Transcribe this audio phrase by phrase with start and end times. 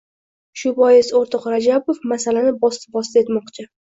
[0.61, 3.67] Shu bois, o‘rtoq Rajabov masalani bosdi-bosdi etmoqchi.